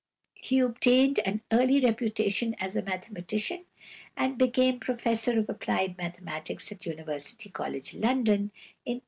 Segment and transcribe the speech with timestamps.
[0.41, 3.65] He obtained an early reputation as a mathematician
[4.17, 8.49] and became professor of applied mathematics in University College, London,
[8.83, 8.99] in 1871.